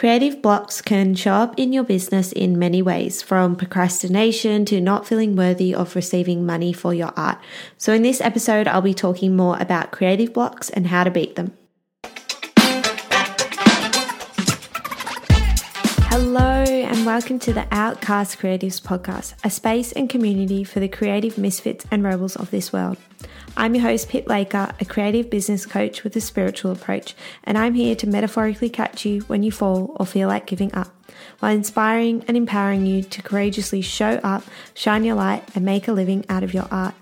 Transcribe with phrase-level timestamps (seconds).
[0.00, 5.06] Creative blocks can show up in your business in many ways, from procrastination to not
[5.06, 7.36] feeling worthy of receiving money for your art.
[7.76, 11.36] So, in this episode, I'll be talking more about creative blocks and how to beat
[11.36, 11.54] them.
[17.14, 22.04] Welcome to the Outcast Creatives Podcast, a space and community for the creative misfits and
[22.04, 22.98] rebels of this world.
[23.56, 27.74] I'm your host, Pip Laker, a creative business coach with a spiritual approach, and I'm
[27.74, 30.94] here to metaphorically catch you when you fall or feel like giving up,
[31.40, 35.92] while inspiring and empowering you to courageously show up, shine your light, and make a
[35.92, 36.94] living out of your art.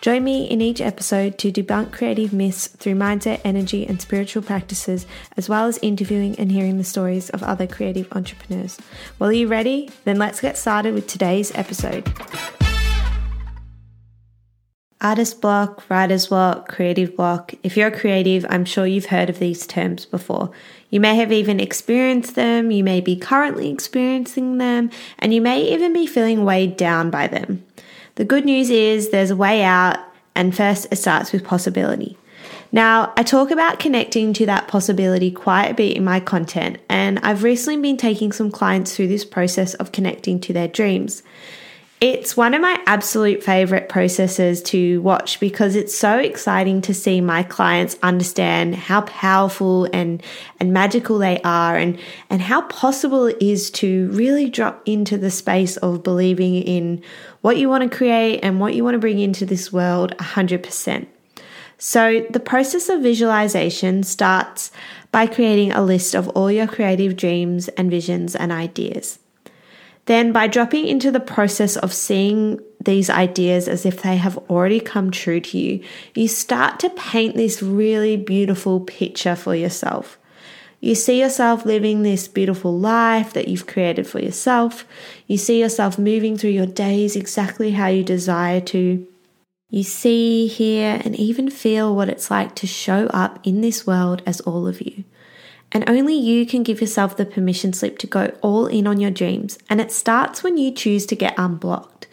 [0.00, 5.04] Join me in each episode to debunk creative myths through mindset, energy, and spiritual practices,
[5.36, 8.78] as well as interviewing and hearing the stories of other creative entrepreneurs.
[9.18, 9.90] Well, are you ready?
[10.04, 12.10] Then let's get started with today's episode.
[15.02, 17.52] Artist block, writer's block, creative block.
[17.62, 20.50] If you're creative, I'm sure you've heard of these terms before.
[20.88, 25.62] You may have even experienced them, you may be currently experiencing them, and you may
[25.74, 27.64] even be feeling weighed down by them.
[28.16, 29.98] The good news is there's a way out,
[30.34, 32.16] and first it starts with possibility.
[32.72, 37.18] Now, I talk about connecting to that possibility quite a bit in my content, and
[37.20, 41.22] I've recently been taking some clients through this process of connecting to their dreams.
[42.00, 47.20] It's one of my absolute favorite processes to watch because it's so exciting to see
[47.20, 50.22] my clients understand how powerful and,
[50.58, 51.98] and magical they are and,
[52.30, 57.02] and how possible it is to really drop into the space of believing in
[57.42, 61.06] what you want to create and what you want to bring into this world 100%.
[61.76, 64.70] So, the process of visualization starts
[65.12, 69.18] by creating a list of all your creative dreams and visions and ideas.
[70.10, 74.80] Then, by dropping into the process of seeing these ideas as if they have already
[74.80, 75.84] come true to you,
[76.16, 80.18] you start to paint this really beautiful picture for yourself.
[80.80, 84.84] You see yourself living this beautiful life that you've created for yourself.
[85.28, 89.06] You see yourself moving through your days exactly how you desire to.
[89.68, 94.24] You see, hear, and even feel what it's like to show up in this world
[94.26, 95.04] as all of you.
[95.72, 99.10] And only you can give yourself the permission slip to go all in on your
[99.10, 99.58] dreams.
[99.68, 102.08] And it starts when you choose to get unblocked.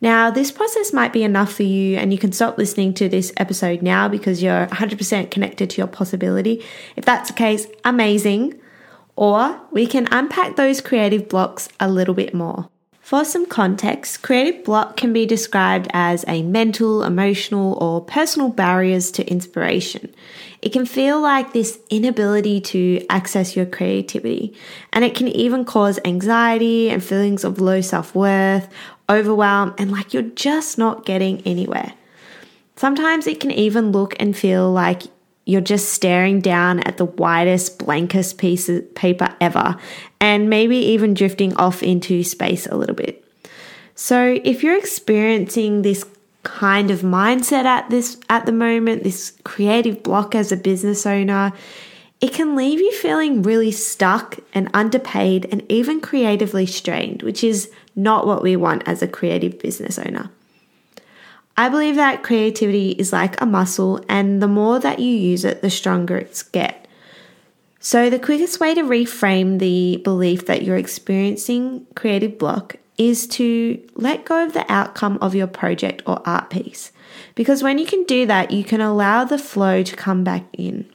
[0.00, 3.32] Now, this process might be enough for you, and you can stop listening to this
[3.36, 6.62] episode now because you're 100% connected to your possibility.
[6.94, 8.60] If that's the case, amazing.
[9.16, 12.68] Or we can unpack those creative blocks a little bit more.
[13.04, 19.10] For some context, creative block can be described as a mental, emotional, or personal barriers
[19.10, 20.14] to inspiration.
[20.62, 24.56] It can feel like this inability to access your creativity,
[24.90, 28.70] and it can even cause anxiety and feelings of low self worth,
[29.10, 31.92] overwhelm, and like you're just not getting anywhere.
[32.76, 35.02] Sometimes it can even look and feel like
[35.44, 39.76] you're just staring down at the widest, blankest piece of paper ever,
[40.20, 43.24] and maybe even drifting off into space a little bit.
[43.94, 46.04] So, if you're experiencing this
[46.42, 51.52] kind of mindset at this at the moment, this creative block as a business owner,
[52.20, 57.70] it can leave you feeling really stuck and underpaid and even creatively strained, which is
[57.94, 60.30] not what we want as a creative business owner.
[61.56, 65.62] I believe that creativity is like a muscle, and the more that you use it,
[65.62, 66.88] the stronger it's get.
[67.78, 73.80] So, the quickest way to reframe the belief that you're experiencing creative block is to
[73.94, 76.92] let go of the outcome of your project or art piece.
[77.34, 80.88] Because when you can do that, you can allow the flow to come back in.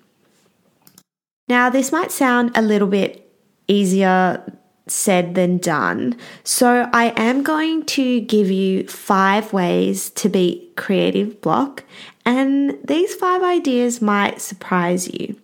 [1.48, 3.30] Now, this might sound a little bit
[3.68, 4.44] easier
[4.90, 6.18] said than done.
[6.44, 11.84] So, I am going to give you five ways to beat creative block,
[12.26, 15.36] and these five ideas might surprise you.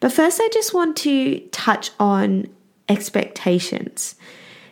[0.00, 2.46] But first, I just want to touch on
[2.88, 4.16] expectations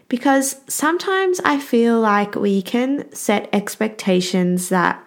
[0.09, 5.03] because sometimes I feel like we can set expectations that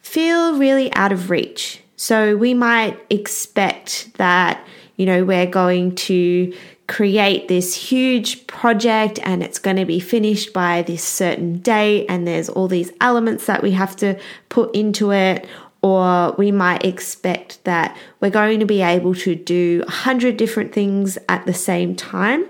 [0.00, 1.82] feel really out of reach.
[1.96, 4.64] So, we might expect that,
[4.98, 6.52] you know, we're going to
[6.88, 12.26] create this huge project and it's going to be finished by this certain date and
[12.26, 14.18] there's all these elements that we have to
[14.50, 15.48] put into it.
[15.80, 21.16] Or we might expect that we're going to be able to do 100 different things
[21.28, 22.44] at the same time.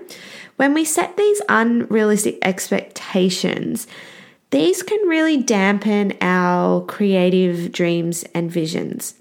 [0.55, 3.87] When we set these unrealistic expectations
[4.51, 9.13] these can really dampen our creative dreams and visions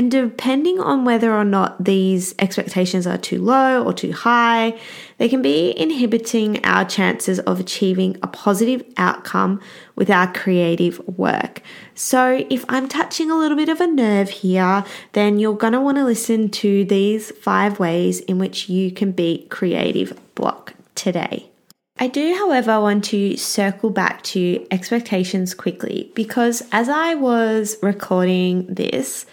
[0.00, 4.80] And depending on whether or not these expectations are too low or too high,
[5.18, 9.60] they can be inhibiting our chances of achieving a positive outcome
[9.96, 11.60] with our creative work.
[11.94, 15.82] So, if I'm touching a little bit of a nerve here, then you're going to
[15.82, 21.50] want to listen to these five ways in which you can beat creative block today.
[21.98, 28.64] I do, however, want to circle back to expectations quickly because as I was recording
[28.64, 29.26] this,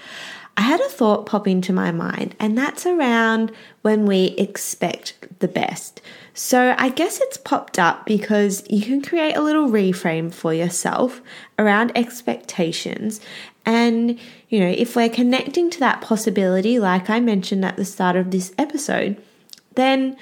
[0.57, 3.51] I had a thought pop into my mind, and that's around
[3.83, 6.01] when we expect the best.
[6.33, 11.21] So I guess it's popped up because you can create a little reframe for yourself
[11.59, 13.21] around expectations.
[13.67, 14.19] And,
[14.49, 18.31] you know, if we're connecting to that possibility, like I mentioned at the start of
[18.31, 19.21] this episode,
[19.75, 20.17] then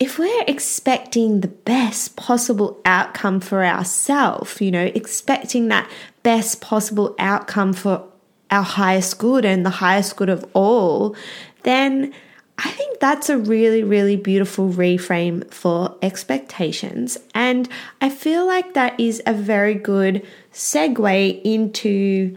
[0.00, 5.88] if we're expecting the best possible outcome for ourselves, you know, expecting that
[6.24, 8.08] best possible outcome for
[8.52, 11.16] our highest good and the highest good of all,
[11.64, 12.12] then
[12.58, 17.18] I think that's a really, really beautiful reframe for expectations.
[17.34, 17.68] And
[18.00, 22.36] I feel like that is a very good segue into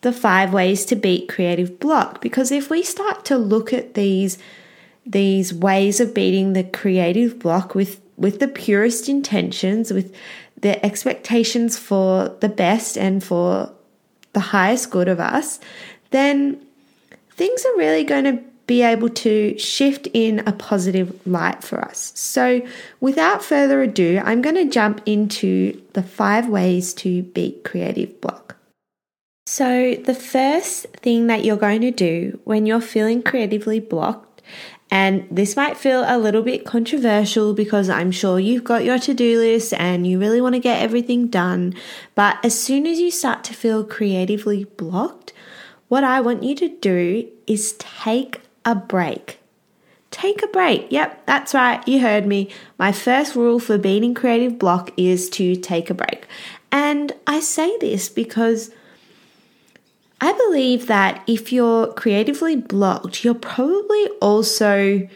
[0.00, 2.20] the five ways to beat creative block.
[2.20, 4.38] Because if we start to look at these,
[5.04, 10.14] these ways of beating the creative block with, with the purest intentions, with
[10.60, 13.72] the expectations for the best and for
[14.32, 15.60] the highest good of us,
[16.10, 16.60] then
[17.30, 22.12] things are really going to be able to shift in a positive light for us.
[22.14, 22.60] So,
[23.00, 28.56] without further ado, I'm going to jump into the five ways to beat creative block.
[29.46, 34.27] So, the first thing that you're going to do when you're feeling creatively blocked
[34.90, 39.12] and this might feel a little bit controversial because I'm sure you've got your to
[39.12, 41.74] do list and you really want to get everything done.
[42.14, 45.32] But as soon as you start to feel creatively blocked,
[45.88, 49.40] what I want you to do is take a break.
[50.10, 50.90] Take a break.
[50.90, 51.86] Yep, that's right.
[51.86, 52.50] You heard me.
[52.78, 56.26] My first rule for beating creative block is to take a break.
[56.72, 58.70] And I say this because
[60.20, 65.08] I believe that if you're creatively blocked, you're probably also,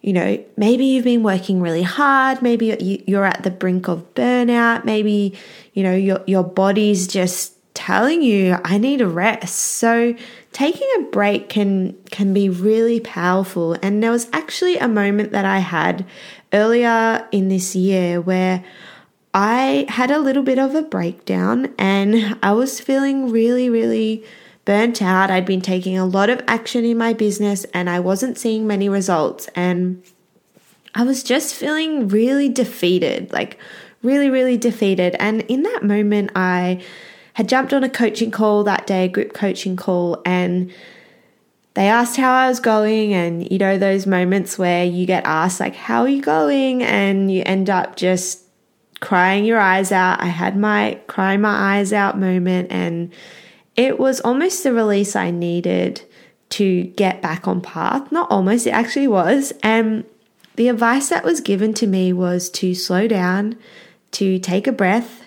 [0.00, 4.84] you know, maybe you've been working really hard, maybe you're at the brink of burnout,
[4.84, 5.36] maybe,
[5.72, 9.56] you know, your, your body's just telling you I need a rest.
[9.56, 10.14] So
[10.52, 13.76] taking a break can can be really powerful.
[13.82, 16.06] And there was actually a moment that I had
[16.52, 18.64] earlier in this year where
[19.34, 24.24] I had a little bit of a breakdown and I was feeling really, really
[24.64, 25.28] burnt out.
[25.28, 28.88] I'd been taking a lot of action in my business and I wasn't seeing many
[28.88, 29.48] results.
[29.56, 30.02] And
[30.94, 33.58] I was just feeling really defeated, like
[34.02, 35.16] really, really defeated.
[35.18, 36.80] And in that moment, I
[37.32, 40.72] had jumped on a coaching call that day, a group coaching call, and
[41.74, 43.12] they asked how I was going.
[43.12, 46.84] And you know, those moments where you get asked, like, how are you going?
[46.84, 48.43] And you end up just
[49.00, 50.20] crying your eyes out.
[50.20, 53.12] I had my cry my eyes out moment, and
[53.76, 56.02] it was almost the release I needed
[56.50, 58.12] to get back on path.
[58.12, 59.52] Not almost, it actually was.
[59.62, 60.04] And
[60.56, 63.56] the advice that was given to me was to slow down,
[64.12, 65.24] to take a breath,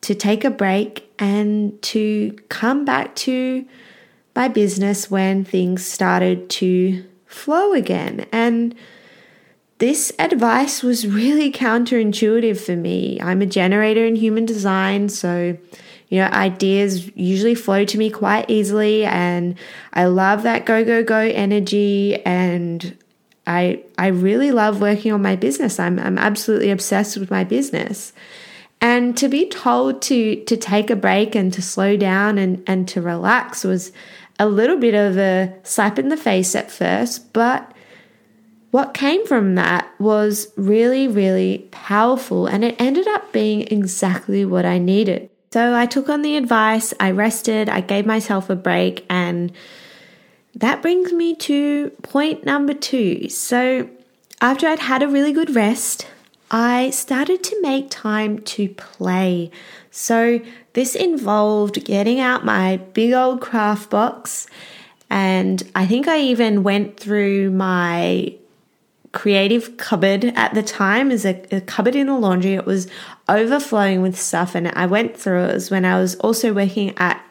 [0.00, 3.66] to take a break, and to come back to
[4.34, 8.26] my business when things started to flow again.
[8.32, 8.74] And
[9.78, 13.20] this advice was really counterintuitive for me.
[13.20, 15.56] I'm a generator in human design, so
[16.08, 19.56] you know, ideas usually flow to me quite easily and
[19.92, 22.96] I love that go go go energy and
[23.46, 25.80] I I really love working on my business.
[25.80, 28.12] I'm I'm absolutely obsessed with my business.
[28.80, 32.86] And to be told to to take a break and to slow down and, and
[32.88, 33.90] to relax was
[34.38, 37.72] a little bit of a slap in the face at first, but
[38.76, 44.66] what came from that was really, really powerful, and it ended up being exactly what
[44.66, 45.30] I needed.
[45.50, 49.50] So I took on the advice, I rested, I gave myself a break, and
[50.56, 53.30] that brings me to point number two.
[53.30, 53.88] So
[54.42, 56.06] after I'd had a really good rest,
[56.50, 59.50] I started to make time to play.
[59.90, 60.38] So
[60.74, 64.46] this involved getting out my big old craft box,
[65.08, 68.36] and I think I even went through my
[69.16, 72.52] creative cupboard at the time is a, a, cupboard in the laundry.
[72.52, 72.86] It was
[73.30, 75.50] overflowing with stuff, and I went through it.
[75.52, 77.24] it was when I was also working at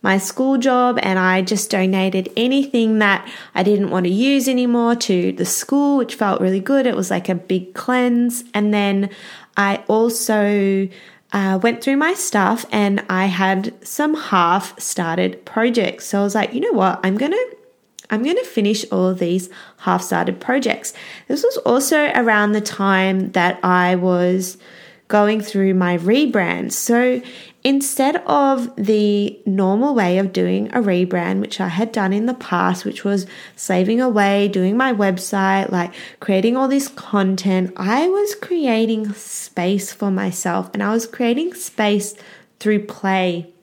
[0.00, 4.94] my school job, and I just donated anything that I didn't want to use anymore
[4.94, 6.86] to the school, which felt really good.
[6.86, 9.10] It was like a big cleanse, and then
[9.56, 10.88] I also
[11.32, 16.06] uh, went through my stuff and I had some half started projects.
[16.06, 17.00] So I was like, you know what?
[17.02, 17.56] I'm going to
[18.10, 20.92] I'm going to finish all of these half started projects.
[21.28, 24.58] This was also around the time that I was
[25.08, 26.72] going through my rebrand.
[26.72, 27.20] So
[27.62, 32.34] instead of the normal way of doing a rebrand, which I had done in the
[32.34, 38.34] past, which was saving away, doing my website, like creating all this content, I was
[38.34, 42.14] creating space for myself and I was creating space
[42.58, 43.53] through play.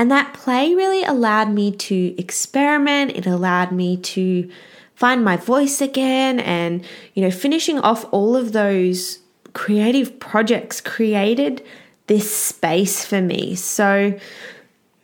[0.00, 4.50] And that play really allowed me to experiment, it allowed me to
[4.94, 9.18] find my voice again and you know finishing off all of those
[9.52, 11.62] creative projects created
[12.06, 13.54] this space for me.
[13.54, 14.18] So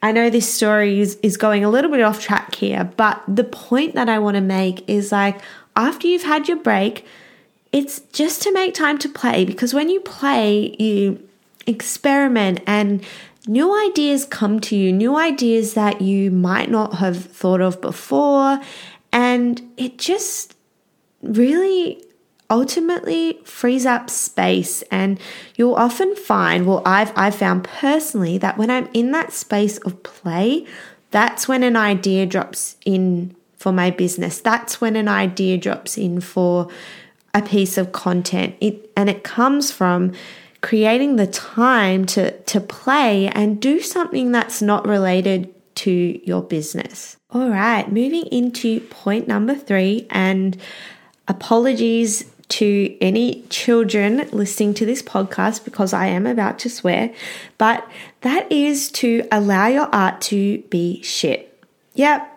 [0.00, 3.45] I know this story is, is going a little bit off track here, but the
[3.45, 5.43] point that I want to make is like
[5.76, 7.05] after you've had your break,
[7.71, 11.23] it's just to make time to play because when you play, you
[11.67, 13.05] experiment and
[13.47, 18.61] new ideas come to you, new ideas that you might not have thought of before.
[19.12, 20.57] And it just
[21.23, 22.03] really
[22.50, 25.19] ultimately frees up space and
[25.57, 30.00] you'll often find well I've I've found personally that when I'm in that space of
[30.05, 30.65] play
[31.11, 36.21] that's when an idea drops in for my business that's when an idea drops in
[36.21, 36.69] for
[37.35, 40.12] a piece of content it and it comes from
[40.66, 47.16] creating the time to to play and do something that's not related to your business
[47.30, 50.56] all right moving into point number 3 and
[51.28, 57.12] apologies to any children listening to this podcast because I am about to swear,
[57.58, 57.88] but
[58.20, 61.64] that is to allow your art to be shit.
[61.94, 62.32] Yep,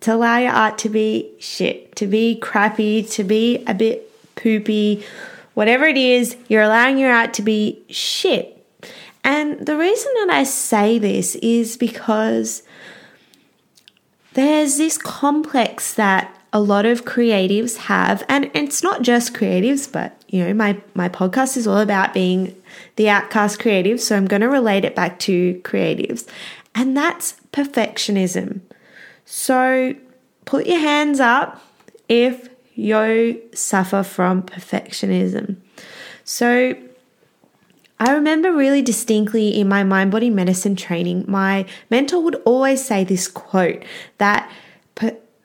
[0.00, 5.04] to allow your art to be shit, to be crappy, to be a bit poopy,
[5.54, 8.64] whatever it is, you're allowing your art to be shit.
[9.24, 12.62] And the reason that I say this is because
[14.34, 20.20] there's this complex that a lot of creatives have, and it's not just creatives, but
[20.28, 22.54] you know, my, my podcast is all about being
[22.96, 26.28] the outcast creative, so I'm going to relate it back to creatives,
[26.74, 28.60] and that's perfectionism.
[29.24, 29.94] So
[30.44, 31.62] put your hands up
[32.08, 35.56] if you suffer from perfectionism.
[36.24, 36.74] So
[38.00, 43.04] I remember really distinctly in my mind body medicine training, my mentor would always say
[43.04, 43.84] this quote
[44.18, 44.50] that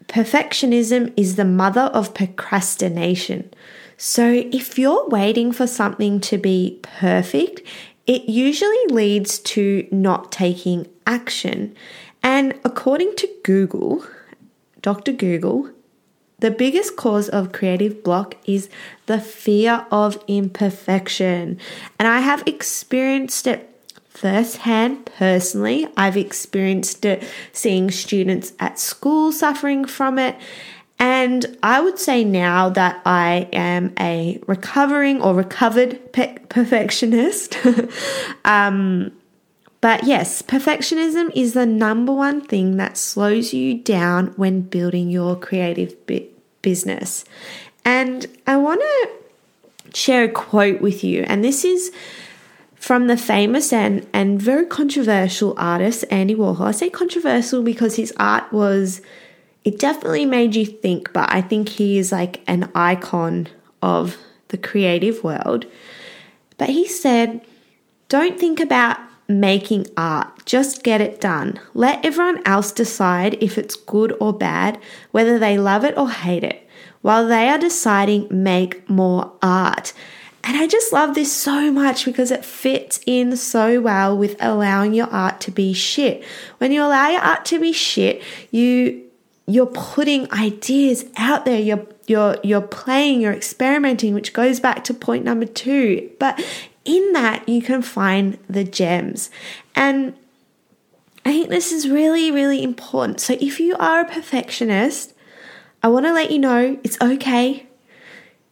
[0.08, 3.54] Perfectionism is the mother of procrastination.
[3.98, 7.62] So, if you're waiting for something to be perfect,
[8.06, 11.76] it usually leads to not taking action.
[12.24, 14.06] And according to Google,
[14.82, 15.12] Dr.
[15.12, 15.70] Google,
[16.40, 18.70] the biggest cause of creative block is
[19.08, 21.60] the fear of imperfection.
[21.98, 23.74] And I have experienced it
[24.10, 25.88] firsthand personally.
[25.98, 30.36] I've experienced it seeing students at school suffering from it.
[31.00, 37.58] And I would say now that I am a recovering or recovered pe- perfectionist.
[38.46, 39.12] um,
[39.82, 45.36] but yes, perfectionism is the number one thing that slows you down when building your
[45.36, 45.96] creative
[46.62, 47.26] business.
[47.86, 49.10] And I want to
[49.94, 51.24] share a quote with you.
[51.28, 51.92] And this is
[52.76, 56.68] from the famous and, and very controversial artist Andy Warhol.
[56.68, 59.02] I say controversial because his art was,
[59.64, 63.48] it definitely made you think, but I think he is like an icon
[63.82, 64.18] of
[64.48, 65.66] the creative world.
[66.58, 67.42] But he said,
[68.10, 71.60] don't think about making art, just get it done.
[71.74, 74.80] Let everyone else decide if it's good or bad,
[75.12, 76.68] whether they love it or hate it.
[77.02, 79.94] While they are deciding, make more art.
[80.44, 84.94] And I just love this so much because it fits in so well with allowing
[84.94, 86.24] your art to be shit.
[86.58, 89.04] When you allow your art to be shit, you
[89.50, 91.60] you're putting ideas out there.
[91.60, 96.12] You're you're you're playing, you're experimenting, which goes back to point number 2.
[96.20, 96.42] But
[96.88, 99.30] in that you can find the gems.
[99.76, 100.16] And
[101.26, 103.20] I think this is really really important.
[103.20, 105.14] So if you are a perfectionist,
[105.84, 107.68] I want to let you know it's okay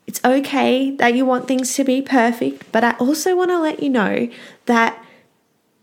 [0.08, 3.82] it's okay that you want things to be perfect, but I also want to let
[3.82, 4.30] you know
[4.66, 5.04] that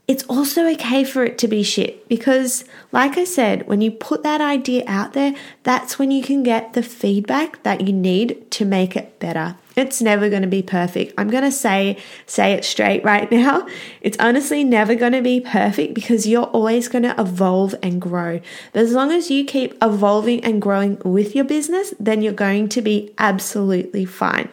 [0.06, 4.22] it's also okay for it to be shit because, like I said, when you put
[4.22, 8.64] that idea out there, that's when you can get the feedback that you need to
[8.64, 9.56] make it better.
[9.76, 11.14] It's never going to be perfect.
[11.16, 13.66] I'm going to say say it straight right now.
[14.00, 18.40] It's honestly never going to be perfect because you're always going to evolve and grow.
[18.72, 22.68] But as long as you keep evolving and growing with your business, then you're going
[22.70, 24.48] to be absolutely fine.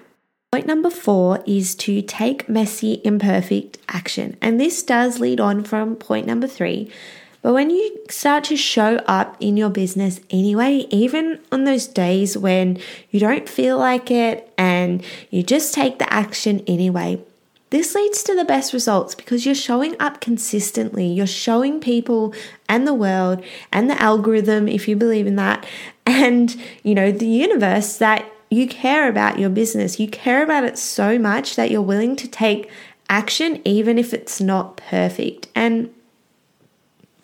[0.51, 4.35] Point number four is to take messy, imperfect action.
[4.41, 6.91] And this does lead on from point number three.
[7.41, 12.37] But when you start to show up in your business anyway, even on those days
[12.37, 12.79] when
[13.11, 17.21] you don't feel like it and you just take the action anyway,
[17.69, 21.07] this leads to the best results because you're showing up consistently.
[21.07, 22.33] You're showing people
[22.67, 25.65] and the world and the algorithm, if you believe in that,
[26.05, 29.99] and you know, the universe that you care about your business.
[29.99, 32.69] You care about it so much that you're willing to take
[33.07, 35.47] action, even if it's not perfect.
[35.53, 35.93] And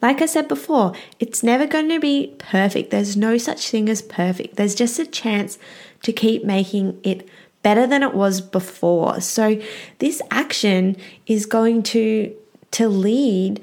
[0.05, 2.91] like I said before, it's never going to be perfect.
[2.91, 4.55] There's no such thing as perfect.
[4.55, 5.57] There's just a chance
[6.03, 7.27] to keep making it
[7.63, 9.19] better than it was before.
[9.19, 9.59] So
[9.97, 10.95] this action
[11.25, 12.35] is going to
[12.71, 13.61] to lead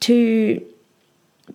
[0.00, 0.60] to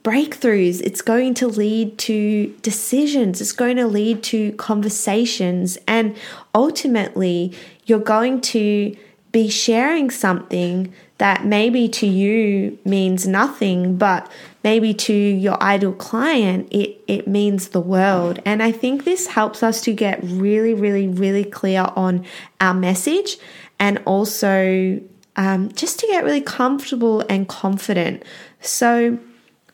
[0.02, 6.16] breakthroughs, it's going to lead to decisions, it's going to lead to conversations, and
[6.56, 7.54] ultimately,
[7.86, 8.96] you're going to
[9.34, 14.28] be sharing something that maybe to you means nothing, but
[14.64, 18.40] maybe to your ideal client, it, it means the world.
[18.44, 22.26] And I think this helps us to get really, really, really clear on
[22.60, 23.38] our message
[23.80, 25.00] and also
[25.36, 28.24] um, just to get really comfortable and confident.
[28.60, 29.20] So,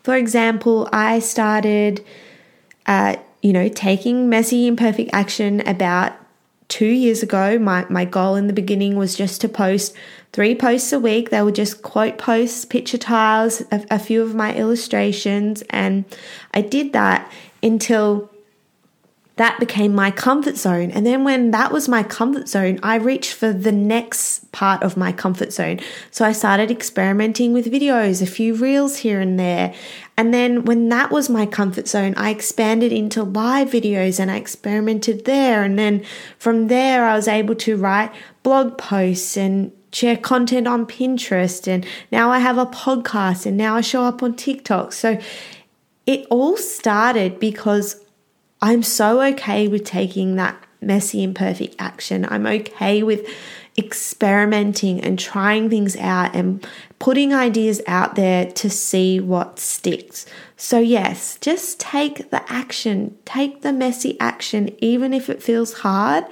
[0.04, 2.04] for example, I started,
[2.88, 6.12] uh, you know, taking messy imperfect action about
[6.68, 7.58] two years ago.
[7.58, 9.96] My, my goal in the beginning was just to post
[10.34, 11.30] three posts a week.
[11.30, 15.64] They were just quote posts, picture tiles, a, a few of my illustrations.
[15.70, 16.06] And
[16.54, 17.32] I did that
[17.64, 18.30] until
[19.38, 20.92] that became my comfort zone.
[20.92, 24.98] And then when that was my comfort zone, I reached for the next part of
[24.98, 25.80] my comfort zone.
[26.10, 29.76] So I started experimenting with videos, a few reels here and there.
[30.18, 34.38] And then when that was my comfort zone, I expanded into live videos and I
[34.38, 35.64] experimented there.
[35.64, 36.04] And then
[36.40, 41.68] from there, I was able to write blog posts and share content on Pinterest.
[41.68, 44.94] And now I have a podcast and now I show up on TikTok.
[44.94, 45.20] So
[46.08, 48.04] it all started because
[48.62, 52.26] I'm so okay with taking that messy, imperfect action.
[52.30, 53.28] I'm okay with
[53.78, 56.66] experimenting and trying things out and
[56.98, 60.26] putting ideas out there to see what sticks.
[60.56, 66.26] So, yes, just take the action, take the messy action, even if it feels hard,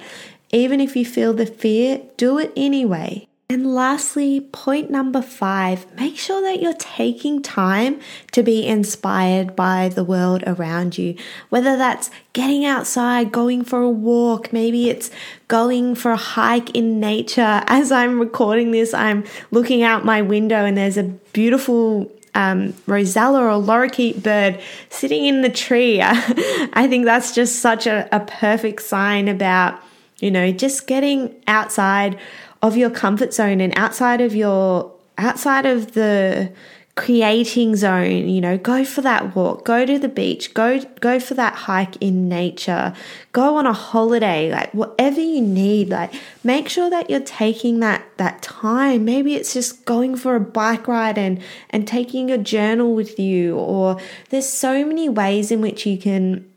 [0.50, 3.28] even if you feel the fear, do it anyway.
[3.48, 8.00] And lastly, point number five make sure that you're taking time
[8.32, 11.14] to be inspired by the world around you.
[11.48, 15.12] Whether that's getting outside, going for a walk, maybe it's
[15.46, 17.62] going for a hike in nature.
[17.68, 23.42] As I'm recording this, I'm looking out my window and there's a beautiful um, rosella
[23.44, 26.00] or lorikeet bird sitting in the tree.
[26.02, 29.80] I think that's just such a, a perfect sign about,
[30.18, 32.18] you know, just getting outside
[32.62, 36.52] of your comfort zone and outside of your outside of the
[36.94, 41.34] creating zone you know go for that walk go to the beach go go for
[41.34, 42.94] that hike in nature
[43.32, 48.02] go on a holiday like whatever you need like make sure that you're taking that
[48.16, 49.04] that time.
[49.04, 53.56] Maybe it's just going for a bike ride and and taking a journal with you
[53.56, 53.98] or
[54.30, 56.48] there's so many ways in which you can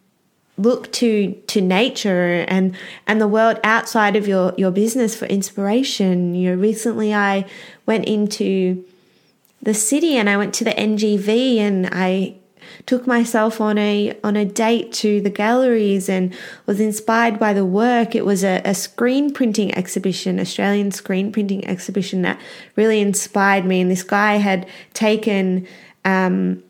[0.59, 2.75] look to to nature and
[3.07, 6.35] and the world outside of your your business for inspiration.
[6.35, 7.45] You know recently i
[7.85, 8.85] went into
[9.61, 12.35] the city and i went to the ngv and i
[12.85, 17.65] took myself on a on a date to the galleries and was inspired by the
[17.65, 18.15] work.
[18.15, 22.39] It was a, a screen printing exhibition australian screen printing exhibition that
[22.75, 23.81] really inspired me.
[23.81, 25.67] And this guy had taken
[26.05, 26.63] um,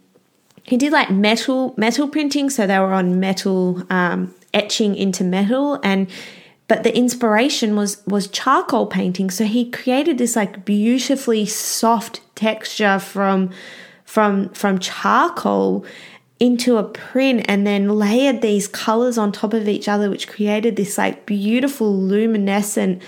[0.70, 5.80] he did like metal metal printing, so they were on metal um, etching into metal,
[5.84, 6.08] and
[6.68, 9.32] but the inspiration was was charcoal painting.
[9.32, 13.50] So he created this like beautifully soft texture from
[14.06, 15.86] from from charcoal
[16.40, 20.76] into a print and then layered these colors on top of each other which created
[20.76, 23.02] this like beautiful luminescent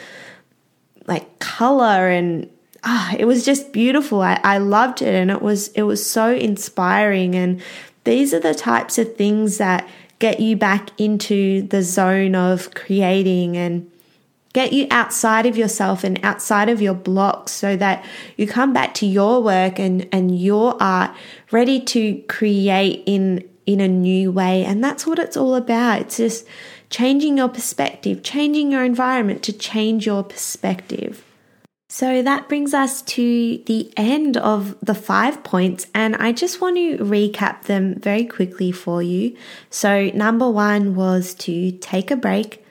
[1.07, 2.49] like color and
[2.83, 4.21] ah, it was just beautiful.
[4.21, 7.35] I, I loved it and it was it was so inspiring.
[7.35, 7.61] And
[8.03, 9.87] these are the types of things that
[10.19, 13.89] get you back into the zone of creating and
[14.53, 18.03] get you outside of yourself and outside of your blocks so that
[18.35, 21.15] you come back to your work and, and your art
[21.51, 24.65] ready to create in in a new way.
[24.65, 26.01] And that's what it's all about.
[26.01, 26.47] It's just
[26.89, 31.23] changing your perspective changing your environment to change your perspective
[31.91, 36.77] so that brings us to the end of the five points, and I just want
[36.77, 39.35] to recap them very quickly for you.
[39.69, 42.61] So, number one was to take a break,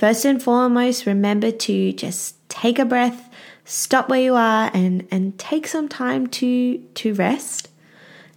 [0.00, 3.28] First and foremost, remember to just take a breath,
[3.66, 7.68] stop where you are and and take some time to to rest.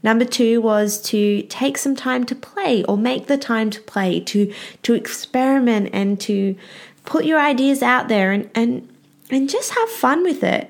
[0.03, 4.19] Number 2 was to take some time to play or make the time to play,
[4.19, 6.57] to to experiment and to
[7.05, 8.92] put your ideas out there and and
[9.29, 10.69] and just have fun with it.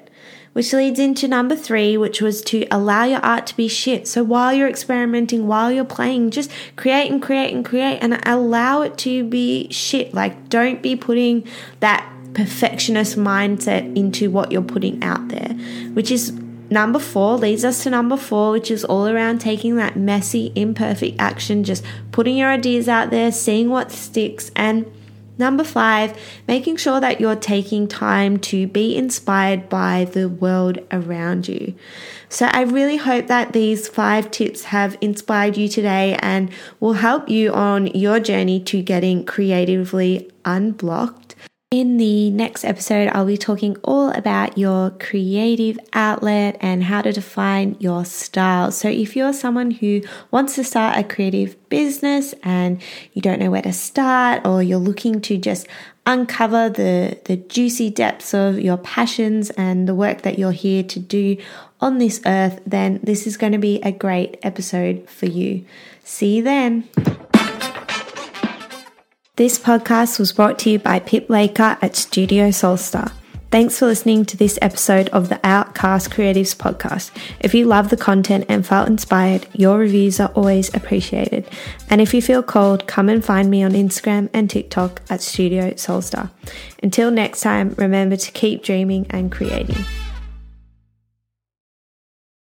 [0.53, 4.07] Which leads into number three, which was to allow your art to be shit.
[4.07, 8.83] So while you're experimenting, while you're playing, just create and create and create and allow
[8.83, 10.13] it to be shit.
[10.13, 11.47] Like, don't be putting
[11.79, 15.53] that perfectionist mindset into what you're putting out there,
[15.93, 16.31] which is
[16.69, 21.19] number four leads us to number four, which is all around taking that messy, imperfect
[21.19, 24.91] action, just putting your ideas out there, seeing what sticks, and
[25.37, 26.17] Number five,
[26.47, 31.73] making sure that you're taking time to be inspired by the world around you.
[32.29, 37.29] So, I really hope that these five tips have inspired you today and will help
[37.29, 41.22] you on your journey to getting creatively unblocked
[41.73, 47.11] in the next episode, I'll be talking all about your creative outlet and how to
[47.11, 48.71] define your style.
[48.71, 52.79] So, if you're someone who wants to start a creative business and
[53.13, 55.67] you don't know where to start, or you're looking to just
[56.05, 60.99] uncover the, the juicy depths of your passions and the work that you're here to
[60.99, 61.37] do
[61.81, 65.65] on this earth, then this is going to be a great episode for you.
[66.03, 66.87] See you then.
[69.35, 73.11] This podcast was brought to you by Pip Laker at Studio Soulstar.
[73.49, 77.09] Thanks for listening to this episode of the Outcast Creatives podcast.
[77.39, 81.49] If you love the content and felt inspired, your reviews are always appreciated.
[81.89, 85.71] And if you feel cold, come and find me on Instagram and TikTok at Studio
[85.71, 86.29] Soulstar.
[86.83, 89.83] Until next time, remember to keep dreaming and creating.